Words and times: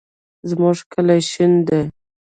زمونږ 0.49 0.77
کلی 0.91 1.19
شین 1.31 1.53
دی 1.67 1.81